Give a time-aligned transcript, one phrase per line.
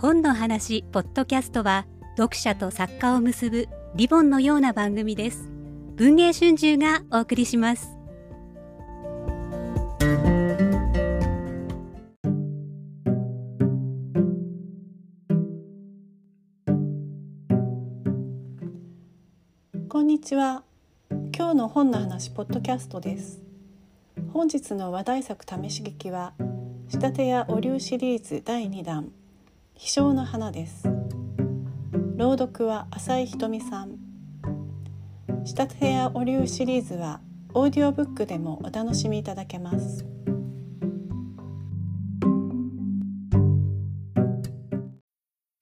[0.00, 1.84] 本の話ポッドキャストは
[2.16, 5.50] 読者と作家を結ぶリボンのような番組です。
[5.96, 7.88] 文藝春秋がお送りします。
[19.88, 20.62] こんにちは。
[21.10, 23.42] 今日の本の話ポッドキャストです。
[24.32, 26.34] 本日の話題作試し劇は
[26.86, 29.17] 仕立て屋お流シリーズ第2弾。
[29.78, 30.88] 飛翔の花です。
[32.16, 33.96] 朗読は浅井ひとみさん。
[35.44, 37.20] 仕立て屋お流シリーズは
[37.54, 40.04] オーディオブックでもお楽しみいただけます。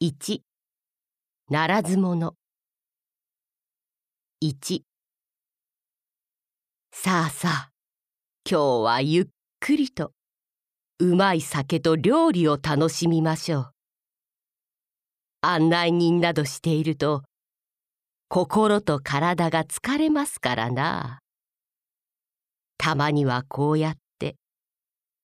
[0.02, 0.41] 1
[1.51, 2.35] ならず者。
[4.43, 4.80] 1
[6.91, 7.71] さあさあ
[8.51, 9.27] 今日はゆっ
[9.60, 10.12] くりと
[11.01, 13.76] うまい酒と料理を楽しみましょう。
[15.40, 17.23] 案内人などしていると
[18.29, 21.20] 心と体が疲れますからな。
[22.78, 24.37] たまにはこうやって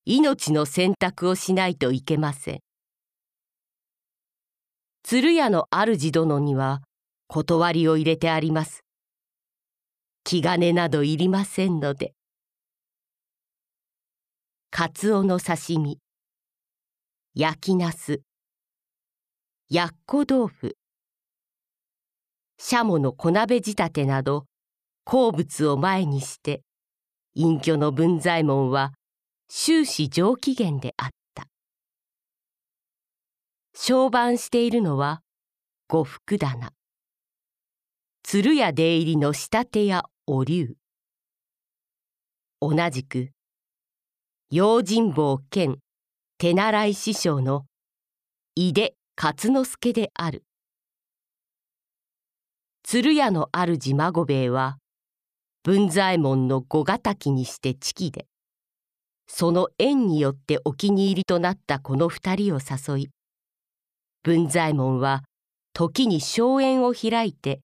[0.05, 2.61] 命の選択をしないといけません。
[5.03, 6.83] 鶴屋の主殿には
[7.27, 8.85] 断りを入れてあります。
[10.25, 12.15] 気兼ねなどいりませんので。
[14.71, 15.99] かつおの刺身
[17.35, 18.23] 焼きなす
[19.71, 20.77] やっこ豆腐。
[22.59, 24.45] しゃもの小鍋仕立てなど
[25.05, 26.63] 好物を前にして
[27.35, 28.93] 隠居の文左衛門は
[29.49, 31.47] 終始上機嫌であった。
[33.75, 35.23] 商売しているのは
[35.89, 36.73] 呉服棚。
[38.23, 40.77] 鶴屋出入りの仕立て屋お龍。
[42.61, 43.31] 同じく
[44.51, 45.79] 用心棒兼
[46.39, 47.65] 手習い師匠の
[48.55, 48.95] 井出
[49.25, 50.43] 勝之助である。
[52.83, 54.79] 鶴屋の主孫兵衛は
[55.63, 58.27] 文左衛門の五ヶ滝にして知己で
[59.29, 63.11] その縁によってお気に入りとなったこの二人を誘い
[64.25, 65.23] 文左衛門は
[65.73, 67.61] 時に荘園を開いて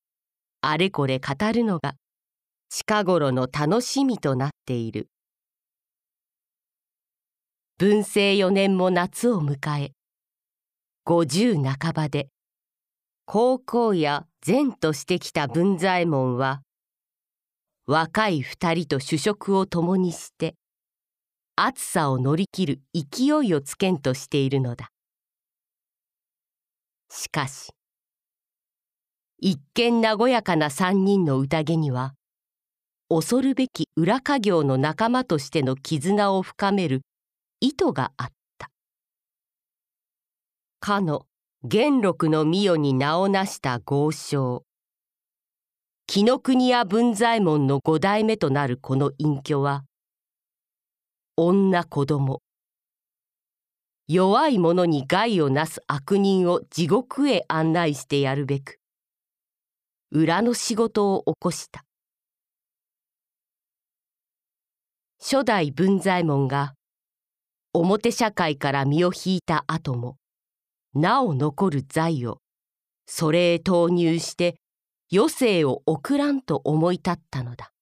[0.60, 1.94] あれこれ語るのが
[2.68, 5.08] 近頃の楽しみとなっている。
[7.78, 9.97] 文政四年も夏を迎え
[11.10, 12.28] 五十半ばで
[13.24, 16.60] 高校や善としてきた文左衛門は
[17.86, 20.54] 若い二人と主食を共にして
[21.56, 24.90] 暑さを乗り切る勢いをつけんとしているのだ。
[27.10, 27.70] しかし
[29.38, 32.12] 一見和やかな三人の宴には
[33.08, 37.00] 恐るべき裏家業の仲間としての絆を深める
[37.60, 38.37] 意図があった。
[40.80, 41.26] かの
[41.64, 44.64] 元禄の御代に名を成した豪商。
[46.06, 49.84] 紀ノ国屋文左衛門の五代目となるこの隠居は
[51.36, 52.42] 女子供。
[54.06, 58.78] 弱い者に害をなす悪人を地獄へ案内してやるべく
[60.10, 61.84] 裏の仕事を起こした。
[65.20, 66.74] 初代文左衛門が
[67.74, 70.16] 表社会から身を引いた後も
[70.98, 72.40] なお残る財を
[73.06, 74.56] それへ投入して
[75.12, 77.72] 余生を送らんと思い立ったのだ。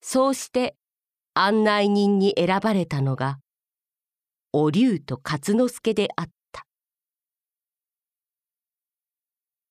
[0.00, 0.74] そうして
[1.34, 3.38] 案内人に選ばれたのが
[4.52, 6.32] お龍と勝之助であった。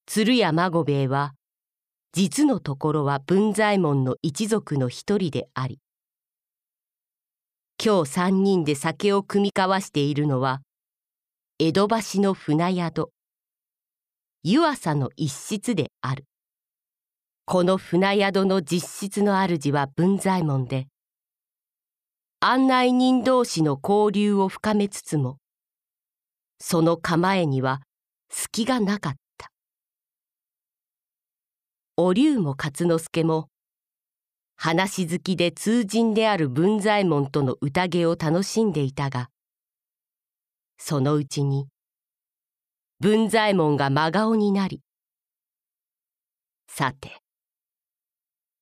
[0.05, 1.33] 鶴屋孫兵衛は
[2.13, 5.79] 実のところは文左衛門の一族の一人であり
[7.81, 10.61] 今日三人で酒を酌み交わしているのは
[11.63, 13.11] 江戸橋の船宿。
[14.41, 16.25] 湯浅の一室である。
[17.45, 20.87] この船宿の実質の主は文左衛門で
[22.39, 25.37] 案内人同士の交流を深めつつも
[26.57, 27.83] その構えには
[28.31, 29.51] 隙がなかった。
[31.95, 33.49] お龍も勝之助も
[34.55, 39.29] 話好きで通人である文左衛門との宴を楽しんでいたが
[40.83, 41.67] そのうちに
[42.99, 44.81] 文左衛門が真顔になり
[46.67, 47.19] さて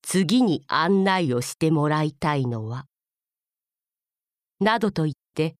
[0.02, 2.84] 次に案内をしてもらいたいのは
[4.60, 5.56] などと言って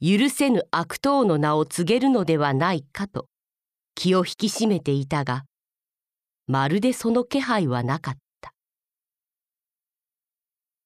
[0.00, 3.26] 許せぬ悪党の名を告げるのではないかと
[3.96, 5.42] 気を引き締めていたが
[6.46, 8.52] まるでその気配はなかった。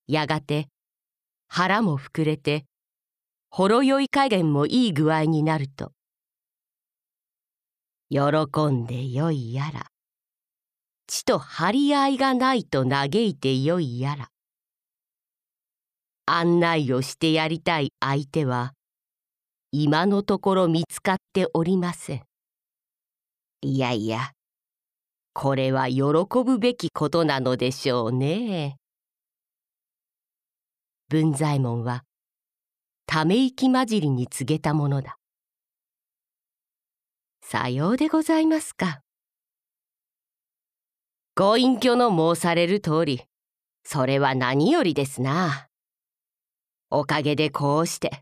[0.06, 0.68] やがて
[1.46, 2.64] 腹も膨れて
[3.50, 5.92] ほろ酔い加減もいい具合になると、
[8.10, 8.20] 喜
[8.66, 9.86] んでよいやら、
[11.06, 14.28] ちと張り合いがないと嘆いてよいやら、
[16.26, 18.74] 案内をしてやりたい相手は、
[19.72, 22.22] 今のところ見つかっておりません。
[23.62, 24.32] いやいや、
[25.32, 26.02] これは喜
[26.44, 28.76] ぶべきことなのでしょうね。
[31.08, 32.04] 文左衛門は
[33.10, 35.16] ため息混じりに告げたものだ。
[37.42, 39.00] さようでございますか。
[41.34, 43.22] ご隠居の申される通り、
[43.82, 45.68] それは何よりですな。
[46.90, 48.20] おかげでこうして、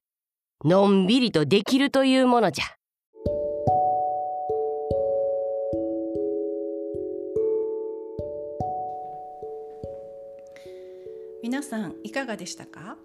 [0.64, 2.64] のんびりとできるというものじゃ。
[11.42, 12.96] 皆さんいかがでしたか？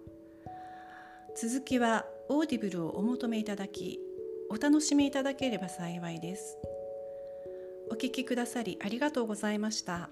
[1.42, 4.00] 続きはオーディブルをお求めいただき
[4.52, 6.56] お楽しみいただければ幸いです
[7.90, 10.12] お聞きくださりありがとうございました。